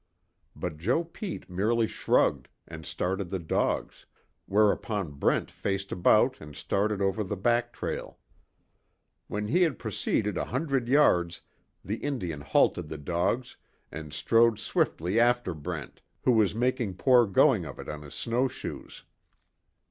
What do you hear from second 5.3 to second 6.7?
faced about and